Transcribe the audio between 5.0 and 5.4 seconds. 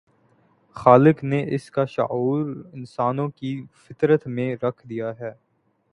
ہے۔